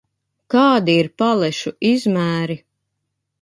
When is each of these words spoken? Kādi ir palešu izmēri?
Kādi 0.53 0.95
ir 1.01 1.09
palešu 1.23 1.75
izmēri? 1.91 2.57